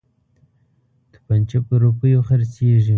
[1.11, 2.89] توپنچه په روپیو خرڅیږي.